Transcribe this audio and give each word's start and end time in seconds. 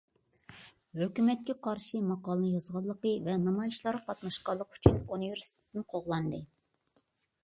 ھۆكۈمەتكە 0.99 1.55
قارشى 1.67 1.99
ماقالە 2.11 2.47
يازغانلىقى 2.53 3.11
ۋە 3.27 3.35
نامايىشلارغا 3.43 4.03
قاتناشقانلىقى 4.07 4.79
ئۈچۈن 4.79 4.97
ئۇنىۋېرسىتېتتىن 5.03 5.85
قوغلاندى. 5.95 6.41